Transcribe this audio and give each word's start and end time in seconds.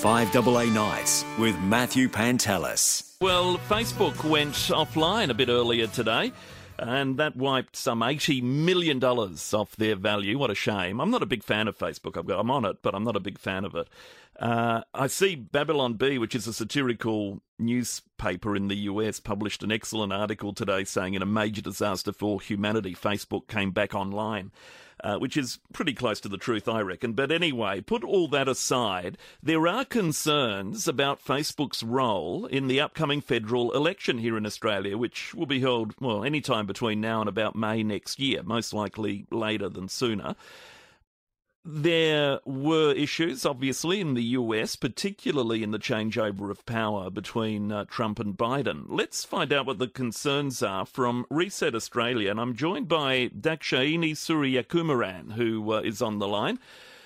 5AA 0.00 0.72
Nights 0.72 1.26
with 1.38 1.60
Matthew 1.60 2.08
Pantelis. 2.08 3.16
Well, 3.20 3.58
Facebook 3.68 4.24
went 4.24 4.54
offline 4.54 5.28
a 5.28 5.34
bit 5.34 5.50
earlier 5.50 5.88
today. 5.88 6.32
And 6.78 7.18
that 7.18 7.36
wiped 7.36 7.76
some 7.76 8.00
$80 8.00 8.42
million 8.42 9.04
off 9.04 9.76
their 9.76 9.96
value. 9.96 10.38
What 10.38 10.50
a 10.50 10.54
shame. 10.54 10.98
I'm 11.02 11.10
not 11.10 11.22
a 11.22 11.26
big 11.26 11.44
fan 11.44 11.68
of 11.68 11.76
Facebook. 11.76 12.16
I'm 12.16 12.50
on 12.50 12.64
it, 12.64 12.78
but 12.80 12.94
I'm 12.94 13.04
not 13.04 13.14
a 13.14 13.20
big 13.20 13.38
fan 13.38 13.66
of 13.66 13.74
it. 13.74 13.88
Uh, 14.40 14.80
I 14.94 15.06
see 15.06 15.36
Babylon 15.36 15.94
Bee, 15.94 16.18
which 16.18 16.34
is 16.34 16.46
a 16.46 16.52
satirical 16.52 17.42
newspaper 17.58 18.56
in 18.56 18.68
the 18.68 18.76
US, 18.76 19.20
published 19.20 19.62
an 19.62 19.70
excellent 19.70 20.12
article 20.12 20.54
today 20.54 20.82
saying 20.84 21.14
in 21.14 21.20
a 21.20 21.26
major 21.26 21.60
disaster 21.60 22.10
for 22.12 22.40
humanity, 22.40 22.94
Facebook 22.94 23.46
came 23.48 23.70
back 23.70 23.94
online 23.94 24.50
uh, 25.02 25.16
which 25.16 25.36
is 25.36 25.58
pretty 25.72 25.94
close 25.94 26.20
to 26.20 26.28
the 26.28 26.38
truth, 26.38 26.68
I 26.68 26.80
reckon. 26.80 27.12
But 27.12 27.32
anyway, 27.32 27.80
put 27.80 28.04
all 28.04 28.28
that 28.28 28.48
aside, 28.48 29.18
there 29.42 29.66
are 29.66 29.84
concerns 29.84 30.86
about 30.86 31.24
Facebook's 31.24 31.82
role 31.82 32.46
in 32.46 32.68
the 32.68 32.80
upcoming 32.80 33.20
federal 33.20 33.72
election 33.72 34.18
here 34.18 34.36
in 34.36 34.46
Australia, 34.46 34.98
which 34.98 35.34
will 35.34 35.46
be 35.46 35.60
held, 35.60 35.94
well, 36.00 36.24
any 36.24 36.40
time 36.40 36.66
between 36.66 37.00
now 37.00 37.20
and 37.20 37.28
about 37.28 37.56
May 37.56 37.82
next 37.82 38.18
year, 38.18 38.42
most 38.42 38.72
likely 38.72 39.26
later 39.30 39.68
than 39.68 39.88
sooner. 39.88 40.34
There 41.62 42.40
were 42.46 42.92
issues, 42.92 43.44
obviously, 43.44 44.00
in 44.00 44.14
the 44.14 44.22
US, 44.22 44.76
particularly 44.76 45.62
in 45.62 45.72
the 45.72 45.78
changeover 45.78 46.50
of 46.50 46.64
power 46.64 47.10
between 47.10 47.70
uh, 47.70 47.84
Trump 47.84 48.18
and 48.18 48.34
Biden. 48.34 48.84
Let's 48.88 49.26
find 49.26 49.52
out 49.52 49.66
what 49.66 49.78
the 49.78 49.86
concerns 49.86 50.62
are 50.62 50.86
from 50.86 51.26
Reset 51.28 51.74
Australia. 51.74 52.30
And 52.30 52.40
I'm 52.40 52.56
joined 52.56 52.88
by 52.88 53.28
Dhakshayini 53.28 54.12
Sooriyakumaran, 54.12 55.32
who 55.34 55.74
uh, 55.74 55.80
is 55.80 56.00
on 56.00 56.18
the 56.18 56.28
line. 56.28 56.58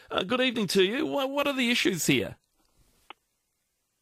Uh, 0.09 0.23
good 0.23 0.41
evening 0.41 0.69
to 0.69 0.85
you. 0.85 1.05
What 1.05 1.49
are 1.49 1.53
the 1.53 1.73
issues 1.73 2.07
here? 2.07 2.37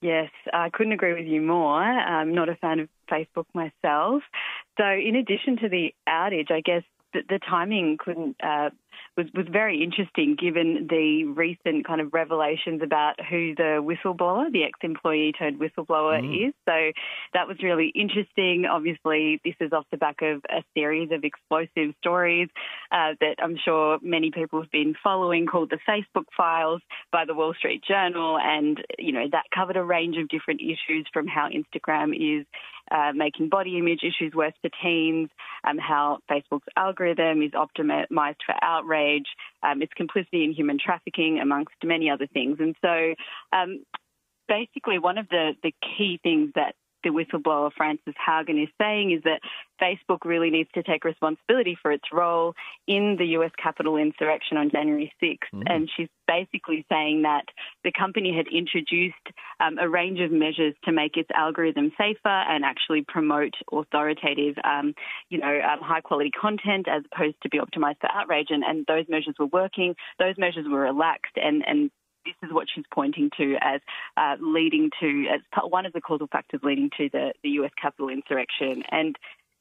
Yes, 0.03 0.31
I 0.53 0.69
couldn't 0.69 0.93
agree 0.93 1.15
with 1.15 1.27
you 1.27 1.41
more. 1.41 1.81
I'm 1.81 2.35
not 2.35 2.51
a 2.51 2.57
fan 2.57 2.81
of 2.81 2.89
Facebook 3.11 3.47
myself. 3.55 4.23
So, 4.77 4.85
in 4.85 5.17
addition 5.17 5.57
to 5.59 5.69
the 5.71 5.95
outage, 6.07 6.51
I 6.51 6.61
guess 6.61 6.83
the, 7.15 7.21
the 7.27 7.39
timing 7.39 7.97
couldn't 7.99 8.37
uh, 8.43 8.71
was, 9.17 9.27
was 9.35 9.47
very 9.51 9.83
interesting 9.83 10.37
given 10.41 10.87
the 10.89 11.25
recent 11.25 11.87
kind 11.87 12.01
of 12.01 12.13
revelations 12.13 12.81
about 12.83 13.15
who 13.29 13.55
the 13.55 13.81
whistleblower, 13.83 14.51
the 14.51 14.65
ex 14.65 14.79
employee 14.83 15.33
turned 15.39 15.61
whistleblower, 15.61 16.21
mm. 16.21 16.49
is. 16.49 16.55
So 16.69 16.93
that 17.35 17.49
was 17.49 17.57
really 17.63 17.93
interesting. 17.95 18.65
Obviously, 18.71 19.41
this 19.45 19.55
is 19.61 19.73
off 19.73 19.87
the 19.91 19.97
back 19.97 20.23
of 20.23 20.43
a 20.51 20.63
series 20.75 21.11
of 21.13 21.25
explosive 21.25 21.95
stories 21.99 22.49
uh, 22.91 23.15
that 23.21 23.37
I'm 23.43 23.57
sure 23.65 23.99
many 24.03 24.31
people 24.31 24.61
have 24.61 24.71
been 24.71 24.95
following 25.03 25.47
called 25.47 25.71
the 25.71 25.79
Facebook 25.89 26.27
Files 26.37 26.81
by 27.11 27.25
the 27.25 27.35
Wall 27.35 27.55
Street 27.55 27.83
Journal. 27.87 28.39
And, 28.39 28.83
you 28.99 29.13
know, 29.13 29.27
that 29.33 29.45
covered 29.55 29.77
a 29.77 29.85
range 29.85 30.17
of 30.17 30.29
different 30.29 30.61
issues 30.61 31.07
from 31.13 31.27
how 31.27 31.49
Instagram 31.49 32.15
is 32.15 32.47
uh, 32.91 33.13
making 33.15 33.49
body 33.49 33.79
image 33.79 34.01
issues 34.03 34.35
worse 34.35 34.53
for 34.61 34.71
teens, 34.83 35.31
um, 35.65 35.79
how 35.79 36.19
Facebook's 36.31 36.67
algorithm 36.77 37.43
is 37.43 37.53
optimized 37.53 38.43
for 38.45 38.55
outrage, 38.83 39.27
um, 39.63 39.83
its 39.83 39.93
complicity 39.95 40.45
in 40.45 40.53
human 40.53 40.79
trafficking, 40.79 41.39
amongst 41.41 41.75
many 41.85 42.11
other 42.11 42.27
things. 42.27 42.59
And 42.61 42.75
so, 42.83 43.15
um, 43.53 43.85
basically, 44.49 44.99
one 44.99 45.19
of 45.19 45.29
the, 45.29 45.53
the 45.63 45.73
key 45.97 46.19
things 46.23 46.51
that 46.55 46.75
the 47.03 47.11
whistleblower 47.11 47.71
Frances 47.77 48.15
Haugen 48.27 48.63
is 48.63 48.69
saying 48.81 49.13
is 49.13 49.23
that 49.25 49.41
Facebook 49.81 50.25
really 50.25 50.51
needs 50.51 50.71
to 50.75 50.83
take 50.83 51.05
responsibility 51.05 51.77
for 51.81 51.91
its 51.91 52.05
role 52.13 52.55
in 52.87 53.17
the 53.19 53.27
US 53.39 53.51
Capitol 53.61 53.97
insurrection 53.97 54.57
on 54.57 54.71
January 54.71 55.13
6th. 55.23 55.39
Mm. 55.55 55.63
And 55.67 55.91
she's 55.97 56.09
basically 56.27 56.87
saying 56.91 57.23
that 57.23 57.45
the 57.85 57.93
company 57.93 58.35
had 58.37 58.47
introduced 58.47 59.27
um, 59.61 59.79
a 59.79 59.89
range 59.89 60.21
of 60.21 60.31
measures 60.31 60.75
to 60.85 60.93
make 60.93 61.17
its 61.17 61.29
algorithm 61.35 61.93
safer 61.99 62.29
and 62.29 62.65
actually 62.65 63.05
promote 63.07 63.55
authoritative, 63.73 64.55
um, 64.65 64.95
you 65.29 65.39
know, 65.39 65.61
um, 65.61 65.81
high 65.81 66.01
quality 66.01 66.31
content 66.31 66.87
as 66.89 67.03
opposed 67.13 67.37
to 67.43 67.49
be 67.49 67.59
optimized 67.59 68.01
for 68.01 68.11
outrage. 68.13 68.49
And, 68.51 68.63
and 68.63 68.85
those 68.87 69.07
measures 69.09 69.35
were 69.39 69.47
working. 69.47 69.95
Those 70.19 70.37
measures 70.39 70.67
were 70.69 70.81
relaxed 70.81 71.37
and, 71.37 71.65
and 71.67 71.91
this 72.25 72.35
is 72.43 72.53
what 72.53 72.67
she's 72.73 72.85
pointing 72.93 73.31
to 73.37 73.57
as 73.61 73.81
uh, 74.17 74.37
leading 74.41 74.91
to, 75.01 75.27
as 75.33 75.41
one 75.69 75.87
of 75.87 75.93
the 75.93 76.01
causal 76.01 76.27
factors 76.27 76.61
leading 76.63 76.91
to 76.99 77.09
the, 77.13 77.33
the 77.43 77.51
US 77.51 77.71
Capitol 77.81 78.09
insurrection. 78.09 78.83
And 78.91 79.17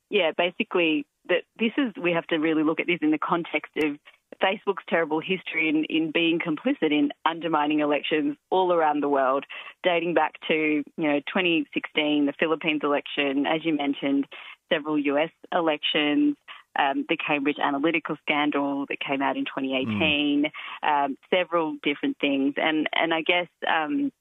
yeah, 0.10 0.32
basically, 0.38 1.06
that 1.30 1.44
this 1.58 1.72
is 1.78 1.94
we 2.02 2.12
have 2.12 2.28
to 2.28 2.38
really 2.38 2.64
look 2.64 2.80
at 2.80 2.88
this 2.88 3.00
in 3.02 3.12
the 3.12 3.18
context 3.18 3.72
of 3.78 3.98
Facebook's 4.42 4.84
terrible 4.90 5.20
history 5.20 5.70
in, 5.70 5.86
in 5.86 6.12
being 6.12 6.40
complicit 6.40 6.92
in 6.92 7.12
undermining 7.26 7.80
elections 7.80 8.36
all 8.50 8.74
around 8.74 9.02
the 9.02 9.10
world, 9.10 9.46
dating 9.84 10.14
back 10.14 10.34
to 10.48 10.54
you 10.54 10.84
know 10.98 11.20
2016, 11.20 12.26
the 12.26 12.34
Philippines 12.40 12.82
election, 12.84 13.46
as 13.46 13.64
you 13.64 13.76
mentioned, 13.76 14.26
several 14.72 14.98
US 14.98 15.32
elections, 15.54 16.36
um, 16.78 17.06
the 17.10 17.18
Cambridge 17.18 17.58
Analytica 17.58 18.18
scandal 18.22 18.86
that 18.88 19.00
came 19.00 19.22
out 19.22 19.38
in 19.38 19.46
2018, 19.46 20.46
mm. 20.46 21.06
um, 21.06 21.18
several 21.30 21.76
different 21.84 22.18
things, 22.20 22.56
and 22.58 22.88
and 22.94 23.14
I 23.14 23.22
guess 23.22 23.48
um, 23.68 24.12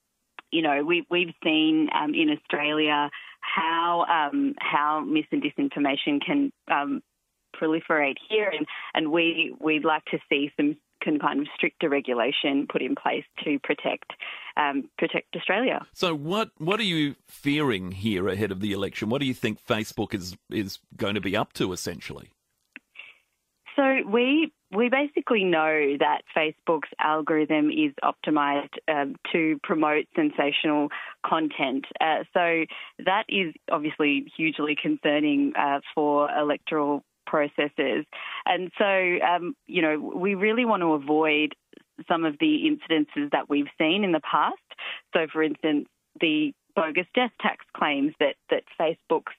you 0.50 0.62
know 0.62 0.84
we 0.84 1.06
we've 1.10 1.34
seen 1.44 1.88
um, 1.94 2.14
in 2.14 2.30
Australia 2.30 3.10
how 3.40 4.04
um, 4.32 4.54
how 4.58 5.00
mis 5.00 5.24
and 5.32 5.42
disinformation 5.42 6.24
can 6.24 6.52
um, 6.70 7.02
proliferate 7.60 8.16
here, 8.28 8.50
and 8.56 8.66
and 8.94 9.12
we 9.12 9.54
we'd 9.60 9.84
like 9.84 10.04
to 10.06 10.18
see 10.28 10.50
some 10.56 10.76
kind 11.04 11.40
of 11.40 11.46
stricter 11.56 11.88
regulation 11.88 12.66
put 12.70 12.82
in 12.82 12.94
place 12.94 13.24
to 13.44 13.58
protect 13.60 14.12
um, 14.56 14.90
protect 14.98 15.34
Australia. 15.36 15.86
So, 15.92 16.14
what 16.14 16.50
what 16.58 16.80
are 16.80 16.84
you 16.84 17.14
fearing 17.26 17.92
here 17.92 18.28
ahead 18.28 18.50
of 18.50 18.60
the 18.60 18.72
election? 18.72 19.08
What 19.08 19.20
do 19.20 19.26
you 19.26 19.34
think 19.34 19.64
Facebook 19.64 20.14
is 20.14 20.36
is 20.50 20.78
going 20.96 21.14
to 21.14 21.20
be 21.20 21.36
up 21.36 21.52
to 21.54 21.72
essentially? 21.72 22.30
So 23.76 24.08
we 24.08 24.52
we 24.72 24.88
basically 24.88 25.42
know 25.44 25.96
that 25.98 26.22
Facebook's 26.36 26.88
algorithm 27.00 27.70
is 27.70 27.92
optimized 28.04 28.74
um, 28.86 29.16
to 29.32 29.58
promote 29.64 30.06
sensational 30.14 30.88
content. 31.26 31.86
Uh, 32.00 32.22
so 32.32 32.64
that 33.04 33.24
is 33.28 33.52
obviously 33.70 34.30
hugely 34.36 34.76
concerning 34.80 35.52
uh, 35.58 35.80
for 35.94 36.30
electoral 36.30 37.02
processes. 37.26 38.04
And 38.46 38.70
so, 38.78 39.18
um, 39.26 39.54
you 39.66 39.82
know, 39.82 39.98
we 39.98 40.34
really 40.34 40.64
want 40.64 40.82
to 40.82 40.92
avoid 40.92 41.54
some 42.08 42.24
of 42.24 42.36
the 42.38 42.70
incidences 42.70 43.30
that 43.32 43.48
we've 43.48 43.68
seen 43.78 44.04
in 44.04 44.12
the 44.12 44.20
past. 44.20 44.56
So, 45.12 45.26
for 45.32 45.42
instance, 45.42 45.86
the 46.20 46.52
bogus 46.76 47.06
death 47.14 47.32
tax 47.40 47.64
claims 47.76 48.14
that, 48.20 48.36
that 48.50 48.62
Facebook's 48.80 49.32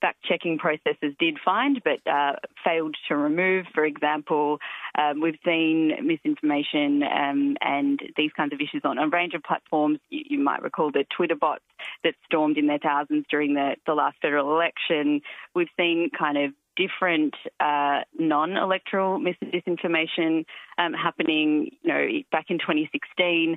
fact 0.00 0.22
checking 0.24 0.58
processes 0.58 1.14
did 1.18 1.38
find 1.44 1.82
but 1.84 2.00
uh, 2.10 2.32
failed 2.64 2.96
to 3.08 3.16
remove. 3.16 3.66
For 3.74 3.84
example, 3.84 4.58
um, 4.98 5.20
we've 5.20 5.38
seen 5.44 5.92
misinformation 6.02 7.02
um, 7.02 7.56
and 7.60 8.00
these 8.16 8.30
kinds 8.36 8.52
of 8.52 8.60
issues 8.60 8.82
on 8.84 8.98
a 8.98 9.08
range 9.08 9.34
of 9.34 9.42
platforms. 9.42 9.98
You, 10.10 10.22
you, 10.30 10.38
might 10.38 10.62
recall 10.62 10.90
the 10.90 11.04
Twitter 11.16 11.34
bots 11.34 11.64
that 12.04 12.14
stormed 12.24 12.58
in 12.58 12.66
their 12.66 12.78
thousands 12.78 13.24
during 13.30 13.54
the, 13.54 13.76
the 13.86 13.94
last 13.94 14.16
federal 14.20 14.52
election. 14.52 15.22
We've 15.54 15.68
seen 15.76 16.10
kind 16.16 16.38
of 16.38 16.52
different 16.76 17.34
uh, 17.58 18.00
non-electoral 18.18 19.18
misinformation 19.18 20.44
um, 20.78 20.92
happening. 20.92 21.70
You 21.82 21.92
know, 21.92 22.06
back 22.30 22.46
in 22.50 22.58
2016, 22.58 23.56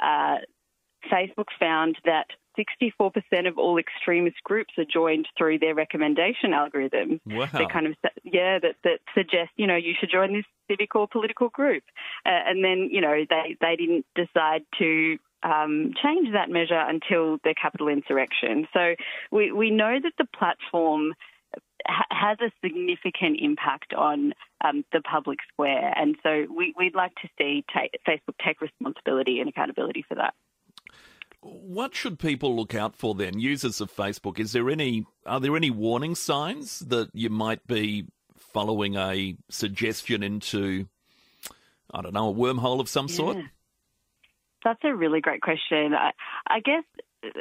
uh, 0.00 0.36
Facebook 1.10 1.46
found 1.58 1.96
that 2.04 2.26
64% 2.58 3.48
of 3.48 3.58
all 3.58 3.78
extremist 3.78 4.42
groups 4.44 4.74
are 4.78 4.84
joined 4.84 5.26
through 5.36 5.58
their 5.58 5.74
recommendation 5.74 6.52
algorithm. 6.52 7.20
Wow. 7.26 7.48
They 7.52 7.66
kind 7.66 7.86
of, 7.86 7.94
yeah, 8.24 8.58
that, 8.58 8.76
that 8.84 9.00
suggest, 9.14 9.50
you 9.56 9.66
know, 9.66 9.76
you 9.76 9.94
should 9.98 10.10
join 10.10 10.32
this 10.32 10.44
civic 10.70 10.94
or 10.94 11.08
political 11.08 11.48
group. 11.48 11.82
Uh, 12.26 12.30
and 12.30 12.64
then, 12.64 12.88
you 12.90 13.00
know, 13.00 13.24
they, 13.28 13.56
they 13.60 13.76
didn't 13.76 14.06
decide 14.14 14.62
to 14.78 15.18
um, 15.42 15.92
change 16.02 16.32
that 16.32 16.50
measure 16.50 16.80
until 16.80 17.38
the 17.44 17.54
Capitol 17.60 17.88
insurrection. 17.88 18.66
So 18.72 18.94
we, 19.30 19.52
we 19.52 19.70
know 19.70 19.98
that 20.02 20.12
the 20.18 20.26
platform 20.36 21.14
has 21.86 22.38
a 22.40 22.50
significant 22.62 23.38
impact 23.40 23.94
on 23.94 24.34
um, 24.64 24.84
the 24.92 25.00
public 25.00 25.38
square. 25.52 25.92
And 25.96 26.16
so 26.22 26.46
we, 26.54 26.74
would 26.76 26.94
like 26.94 27.14
to 27.22 27.28
see 27.38 27.64
Facebook 28.06 28.34
take 28.44 28.60
responsibility 28.60 29.40
and 29.40 29.48
accountability 29.48 30.04
for 30.08 30.16
that. 30.16 30.34
What 31.40 31.94
should 31.94 32.18
people 32.18 32.56
look 32.56 32.74
out 32.74 32.96
for 32.96 33.14
then, 33.14 33.38
users 33.38 33.80
of 33.80 33.94
Facebook? 33.94 34.38
Is 34.38 34.52
there 34.52 34.68
any 34.68 35.06
are 35.24 35.40
there 35.40 35.56
any 35.56 35.70
warning 35.70 36.14
signs 36.14 36.80
that 36.80 37.10
you 37.12 37.30
might 37.30 37.66
be 37.66 38.06
following 38.36 38.96
a 38.96 39.36
suggestion 39.48 40.22
into 40.22 40.88
I 41.92 42.02
don't 42.02 42.14
know, 42.14 42.30
a 42.30 42.34
wormhole 42.34 42.80
of 42.80 42.88
some 42.88 43.06
yeah. 43.08 43.14
sort? 43.14 43.36
That's 44.64 44.80
a 44.84 44.94
really 44.94 45.20
great 45.20 45.40
question. 45.40 45.94
I, 45.94 46.10
I 46.46 46.60
guess 46.60 46.82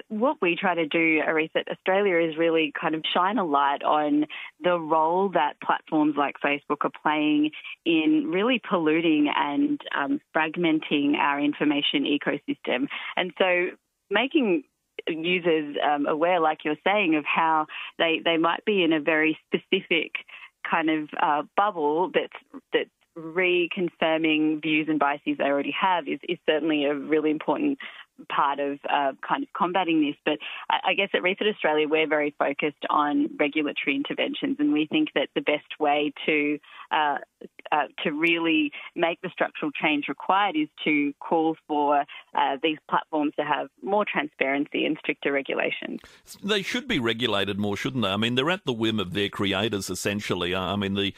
what 0.07 0.37
we 0.41 0.55
try 0.55 0.75
to 0.75 0.87
do 0.87 1.19
at 1.25 1.31
Reset 1.33 1.67
Australia 1.69 2.17
is 2.17 2.37
really 2.37 2.73
kind 2.79 2.95
of 2.95 3.03
shine 3.13 3.37
a 3.37 3.45
light 3.45 3.83
on 3.83 4.25
the 4.63 4.79
role 4.79 5.29
that 5.29 5.61
platforms 5.63 6.15
like 6.17 6.35
Facebook 6.43 6.77
are 6.81 6.91
playing 7.03 7.51
in 7.85 8.29
really 8.33 8.61
polluting 8.67 9.31
and 9.35 9.79
um, 9.95 10.19
fragmenting 10.35 11.15
our 11.15 11.39
information 11.39 12.05
ecosystem. 12.05 12.87
And 13.15 13.33
so 13.37 13.69
making 14.09 14.63
users 15.07 15.75
um, 15.83 16.05
aware, 16.05 16.39
like 16.39 16.59
you're 16.65 16.75
saying, 16.83 17.15
of 17.15 17.25
how 17.25 17.67
they, 17.97 18.21
they 18.23 18.37
might 18.37 18.65
be 18.65 18.83
in 18.83 18.93
a 18.93 18.99
very 18.99 19.37
specific 19.47 20.13
kind 20.69 20.89
of 20.89 21.09
uh, 21.21 21.43
bubble 21.55 22.11
that's 22.13 22.63
that's 22.73 22.89
reconfirming 23.17 24.61
views 24.61 24.87
and 24.89 24.99
biases 24.99 25.37
they 25.37 25.43
already 25.45 25.73
have 25.79 26.07
is, 26.07 26.19
is 26.29 26.37
certainly 26.47 26.85
a 26.85 26.93
really 26.93 27.31
important 27.31 27.79
part 28.29 28.59
of 28.59 28.79
uh, 28.89 29.13
kind 29.27 29.43
of 29.43 29.49
combating 29.53 30.01
this. 30.01 30.15
But 30.25 30.39
I, 30.69 30.91
I, 30.91 30.93
guess 30.93 31.09
at 31.13 31.21
Reset 31.21 31.47
Australia, 31.47 31.87
we're 31.87 32.07
very 32.07 32.33
focused 32.37 32.85
on 32.89 33.29
regulatory 33.39 33.95
interventions, 33.95 34.57
and 34.59 34.73
we 34.73 34.87
think 34.87 35.09
that 35.15 35.29
the 35.35 35.41
best 35.41 35.79
way 35.79 36.13
to 36.25 36.59
uh, 36.91 37.17
uh, 37.71 37.83
to 38.03 38.11
really 38.11 38.71
make 38.95 39.21
the 39.21 39.29
structural 39.29 39.71
change 39.71 40.05
required 40.07 40.55
is 40.55 40.69
to 40.85 41.13
call 41.19 41.55
for 41.67 42.03
uh, 42.33 42.57
these 42.63 42.77
platforms 42.89 43.33
to 43.37 43.43
have 43.43 43.67
more 43.83 44.05
transparency 44.05 44.85
and 44.85 44.97
stricter 44.99 45.31
regulations. 45.31 45.99
They 46.43 46.61
should 46.61 46.87
be 46.87 46.99
regulated 46.99 47.59
more, 47.59 47.75
shouldn't 47.75 48.03
they? 48.03 48.09
I 48.09 48.17
mean, 48.17 48.35
they're 48.35 48.49
at 48.49 48.65
the 48.65 48.73
whim 48.73 48.99
of 48.99 49.13
their 49.13 49.29
creators, 49.29 49.89
essentially. 49.89 50.55
I 50.55 50.75
mean, 50.75 50.93
the 50.93 51.13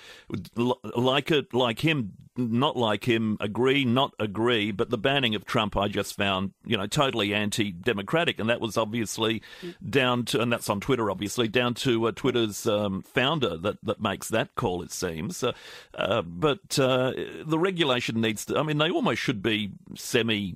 like 0.95 1.31
it, 1.31 1.53
like 1.53 1.79
him, 1.79 2.13
not 2.39 2.77
like 2.77 3.05
him, 3.05 3.37
agree, 3.39 3.85
not 3.85 4.13
agree. 4.19 4.71
But 4.71 4.89
the 4.89 4.97
banning 4.97 5.35
of 5.35 5.45
Trump, 5.45 5.77
I 5.77 5.87
just 5.87 6.15
found, 6.15 6.53
you 6.65 6.77
know, 6.77 6.87
totally 6.87 7.33
anti-democratic, 7.33 8.39
and 8.39 8.49
that 8.49 8.61
was 8.61 8.77
obviously 8.77 9.41
down 9.87 10.25
to, 10.25 10.41
and 10.41 10.51
that's 10.51 10.69
on 10.69 10.79
Twitter, 10.79 11.11
obviously, 11.11 11.47
down 11.47 11.73
to 11.75 12.07
uh, 12.07 12.11
Twitter's 12.11 12.65
um, 12.65 13.01
founder 13.01 13.57
that 13.57 13.77
that 13.83 14.01
makes 14.01 14.29
that 14.29 14.55
call. 14.55 14.81
It 14.81 14.91
seems. 14.91 15.43
Uh, 15.43 15.53
uh, 15.93 16.21
but 16.21 16.79
uh, 16.79 17.13
the 17.45 17.59
regulation 17.59 18.21
needs 18.21 18.45
to, 18.45 18.57
I 18.57 18.63
mean, 18.63 18.77
they 18.77 18.89
almost 18.89 19.21
should 19.21 19.41
be 19.41 19.71
semi 19.95 20.55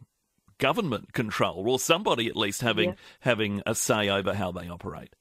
government 0.60 1.14
control 1.14 1.68
or 1.68 1.80
somebody 1.80 2.28
at 2.28 2.38
least 2.38 2.62
having 2.62 2.90
yeah. 2.90 2.96
having 3.20 3.62
a 3.66 3.76
say 3.76 4.08
over 4.08 4.34
how 4.34 4.52
they 4.52 4.70
operate 4.70 5.14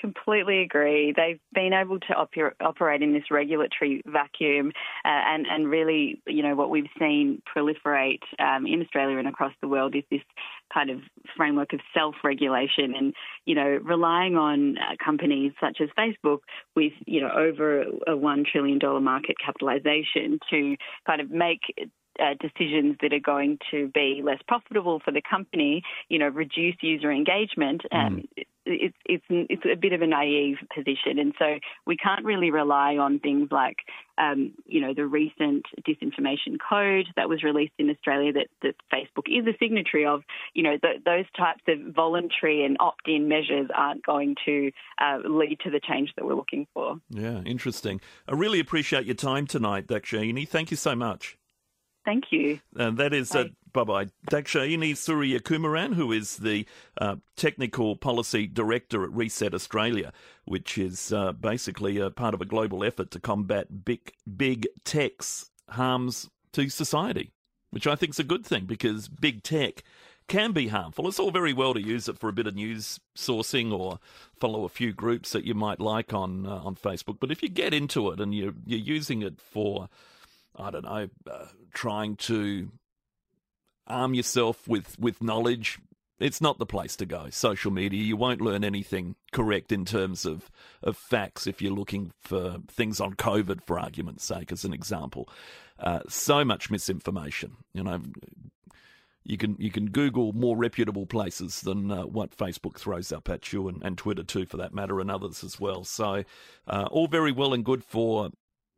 completely 0.00 0.62
agree. 0.62 1.12
They've 1.16 1.40
been 1.54 1.72
able 1.72 2.00
to 2.00 2.14
oper- 2.14 2.54
operate 2.60 3.02
in 3.02 3.12
this 3.12 3.30
regulatory 3.30 4.02
vacuum, 4.06 4.72
uh, 5.04 5.08
and 5.08 5.46
and 5.46 5.68
really, 5.68 6.20
you 6.26 6.42
know, 6.42 6.54
what 6.54 6.70
we've 6.70 6.90
seen 6.98 7.42
proliferate 7.54 8.22
um, 8.38 8.66
in 8.66 8.82
Australia 8.82 9.18
and 9.18 9.28
across 9.28 9.52
the 9.60 9.68
world 9.68 9.94
is 9.94 10.04
this 10.10 10.22
kind 10.72 10.90
of 10.90 11.00
framework 11.36 11.72
of 11.72 11.80
self-regulation, 11.94 12.94
and 12.96 13.14
you 13.46 13.54
know, 13.54 13.78
relying 13.82 14.36
on 14.36 14.78
uh, 14.78 14.96
companies 15.04 15.52
such 15.60 15.78
as 15.80 15.88
Facebook 15.98 16.40
with 16.74 16.92
you 17.06 17.20
know 17.20 17.30
over 17.30 17.84
a 18.06 18.16
one 18.16 18.44
trillion 18.50 18.78
dollar 18.78 19.00
market 19.00 19.36
capitalization 19.44 20.38
to 20.50 20.76
kind 21.06 21.20
of 21.20 21.30
make 21.30 21.60
uh, 22.20 22.34
decisions 22.40 22.96
that 23.00 23.12
are 23.12 23.20
going 23.20 23.58
to 23.70 23.88
be 23.88 24.20
less 24.24 24.38
profitable 24.46 25.00
for 25.04 25.12
the 25.12 25.22
company, 25.28 25.82
you 26.08 26.18
know, 26.18 26.28
reduce 26.28 26.76
user 26.82 27.10
engagement, 27.10 27.82
um, 27.92 28.24
mm. 28.38 28.44
It's 28.64 28.96
it's 29.06 29.24
it's 29.28 29.62
a 29.64 29.76
bit 29.76 29.92
of 29.92 30.02
a 30.02 30.06
naive 30.06 30.56
position, 30.74 31.18
and 31.18 31.32
so 31.38 31.58
we 31.86 31.96
can't 31.96 32.24
really 32.24 32.50
rely 32.50 32.96
on 32.96 33.18
things 33.18 33.48
like, 33.50 33.78
um, 34.18 34.52
you 34.66 34.80
know, 34.80 34.94
the 34.94 35.06
recent 35.06 35.66
disinformation 35.86 36.58
code 36.68 37.06
that 37.16 37.28
was 37.28 37.42
released 37.42 37.72
in 37.78 37.90
Australia 37.90 38.32
that, 38.32 38.48
that 38.62 38.74
Facebook 38.92 39.26
is 39.28 39.46
a 39.46 39.56
signatory 39.58 40.06
of. 40.06 40.22
You 40.54 40.62
know, 40.62 40.76
the, 40.80 40.92
those 41.04 41.24
types 41.36 41.62
of 41.68 41.94
voluntary 41.94 42.64
and 42.64 42.76
opt-in 42.80 43.28
measures 43.28 43.68
aren't 43.74 44.04
going 44.04 44.36
to 44.44 44.70
uh, 45.00 45.18
lead 45.24 45.58
to 45.64 45.70
the 45.70 45.80
change 45.80 46.12
that 46.16 46.24
we're 46.24 46.34
looking 46.34 46.66
for. 46.74 46.96
Yeah, 47.10 47.40
interesting. 47.42 48.00
I 48.28 48.34
really 48.34 48.60
appreciate 48.60 49.06
your 49.06 49.14
time 49.14 49.46
tonight, 49.46 49.86
Dr. 49.86 50.00
Dhakshayini. 50.00 50.48
Thank 50.48 50.70
you 50.70 50.76
so 50.76 50.94
much. 50.94 51.38
Thank 52.04 52.24
you. 52.30 52.60
And 52.76 52.98
that 52.98 53.14
is 53.14 53.34
uh, 53.34 53.46
bye 53.72 53.84
bye. 53.84 54.06
Dhakshayini 54.30 54.92
Sooriyakumaran, 54.92 55.94
who 55.94 56.12
is 56.12 56.38
the 56.38 56.66
uh, 56.98 57.16
Technical 57.36 57.96
Policy 57.96 58.46
Director 58.46 59.04
at 59.04 59.12
Reset 59.12 59.54
Australia, 59.54 60.12
which 60.44 60.78
is 60.78 61.12
uh, 61.12 61.32
basically 61.32 61.98
a 61.98 62.10
part 62.10 62.34
of 62.34 62.40
a 62.40 62.46
global 62.46 62.84
effort 62.84 63.10
to 63.12 63.20
combat 63.20 63.84
big, 63.84 64.12
big 64.36 64.68
tech's 64.84 65.50
harms 65.70 66.28
to 66.52 66.68
society, 66.68 67.32
which 67.70 67.86
I 67.86 67.94
think 67.94 68.10
is 68.10 68.18
a 68.18 68.24
good 68.24 68.44
thing 68.44 68.66
because 68.66 69.08
big 69.08 69.42
tech 69.42 69.82
can 70.28 70.52
be 70.52 70.68
harmful. 70.68 71.08
It's 71.08 71.18
all 71.18 71.30
very 71.30 71.52
well 71.52 71.74
to 71.74 71.82
use 71.82 72.08
it 72.08 72.18
for 72.18 72.28
a 72.28 72.32
bit 72.32 72.46
of 72.46 72.54
news 72.54 73.00
sourcing 73.16 73.72
or 73.72 73.98
follow 74.38 74.64
a 74.64 74.68
few 74.68 74.92
groups 74.92 75.32
that 75.32 75.44
you 75.44 75.54
might 75.54 75.80
like 75.80 76.14
on 76.14 76.46
uh, 76.46 76.60
on 76.64 76.76
Facebook, 76.76 77.18
but 77.20 77.30
if 77.30 77.42
you 77.42 77.48
get 77.48 77.74
into 77.74 78.10
it 78.10 78.20
and 78.20 78.34
you're, 78.34 78.54
you're 78.64 78.78
using 78.78 79.22
it 79.22 79.40
for 79.40 79.88
I 80.56 80.70
don't 80.70 80.84
know, 80.84 81.08
uh, 81.30 81.46
trying 81.72 82.16
to 82.16 82.70
arm 83.86 84.14
yourself 84.14 84.66
with, 84.68 84.98
with 84.98 85.22
knowledge, 85.22 85.78
it's 86.18 86.40
not 86.40 86.58
the 86.58 86.66
place 86.66 86.96
to 86.96 87.06
go. 87.06 87.28
Social 87.30 87.70
media, 87.70 88.02
you 88.02 88.16
won't 88.16 88.40
learn 88.40 88.64
anything 88.64 89.16
correct 89.32 89.72
in 89.72 89.84
terms 89.84 90.24
of, 90.24 90.50
of 90.82 90.96
facts 90.96 91.46
if 91.46 91.60
you're 91.60 91.72
looking 91.72 92.12
for 92.20 92.58
things 92.68 93.00
on 93.00 93.14
COVID, 93.14 93.64
for 93.64 93.78
argument's 93.78 94.24
sake, 94.24 94.52
as 94.52 94.64
an 94.64 94.72
example. 94.72 95.28
Uh, 95.78 96.00
so 96.08 96.44
much 96.44 96.70
misinformation. 96.70 97.56
You 97.74 97.82
know, 97.82 98.00
you 99.24 99.36
can 99.36 99.56
you 99.58 99.70
can 99.70 99.90
Google 99.90 100.32
more 100.32 100.56
reputable 100.56 101.06
places 101.06 101.60
than 101.62 101.90
uh, 101.90 102.02
what 102.02 102.36
Facebook 102.36 102.76
throws 102.76 103.12
up 103.12 103.28
at 103.28 103.52
you, 103.52 103.68
and, 103.68 103.82
and 103.82 103.98
Twitter 103.98 104.24
too, 104.24 104.46
for 104.46 104.56
that 104.58 104.74
matter, 104.74 105.00
and 105.00 105.10
others 105.10 105.42
as 105.42 105.58
well. 105.58 105.84
So, 105.84 106.24
uh, 106.66 106.88
all 106.90 107.08
very 107.08 107.32
well 107.32 107.54
and 107.54 107.64
good 107.64 107.84
for 107.84 108.30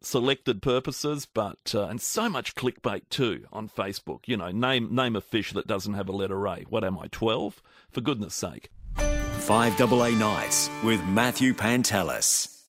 selected 0.07 0.63
purposes, 0.63 1.27
but 1.27 1.75
uh, 1.75 1.87
and 1.87 2.01
so 2.01 2.29
much 2.29 2.55
clickbait 2.55 3.03
too 3.11 3.47
on 3.53 3.69
Facebook. 3.69 4.21
You 4.27 4.37
know, 4.37 4.51
name 4.51 4.95
name 4.95 5.17
a 5.17 5.21
fish 5.21 5.53
that 5.53 5.67
doesn't 5.67 5.95
have 5.95 6.09
a 6.09 6.13
letter 6.13 6.47
A. 6.47 6.61
What 6.69 6.85
am 6.85 6.99
I, 6.99 7.09
twelve? 7.09 7.63
For 7.91 8.01
goodness 8.01 8.35
sake. 8.35 8.71
Five 8.97 9.81
AA 9.81 10.11
nights 10.11 10.71
with 10.83 11.05
Matthew 11.05 11.53
Pantelis. 11.53 12.54